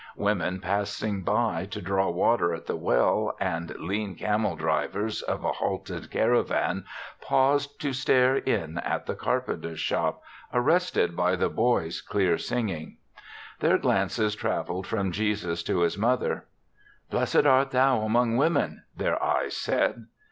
Women 0.17 0.61
passing 0.61 1.21
by 1.21 1.67
to 1.69 1.79
draw 1.79 2.09
water 2.09 2.55
at 2.55 2.65
the 2.65 2.75
well 2.75 3.37
and 3.39 3.69
lean 3.79 4.15
camel 4.15 4.55
drivers 4.55 5.21
of 5.21 5.43
a 5.43 5.51
halted 5.51 6.09
caravan 6.09 6.85
paused 7.21 7.79
to 7.81 7.93
stare 7.93 8.37
in 8.37 8.79
at 8.79 9.05
the 9.05 9.13
carpenter's 9.13 9.79
shop, 9.79 10.23
ar 10.51 10.61
rested 10.63 11.15
by 11.15 11.35
the 11.35 11.49
boy's 11.49 12.01
clear 12.01 12.39
singing. 12.39 12.97
Their 13.59 13.77
glances 13.77 14.33
traveled 14.33 14.87
from 14.87 15.11
Jesus 15.11 15.61
to 15.61 15.81
his 15.81 15.99
mother." 15.99 16.47
Blessed 17.11 17.45
art 17.45 17.69
thou 17.69 18.01
among 18.01 18.37
women,'' 18.37 18.81
their 18.97 19.21
eyes 19.21 19.55
said. 19.55 20.07